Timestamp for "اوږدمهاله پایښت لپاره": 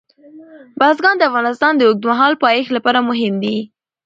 1.87-2.99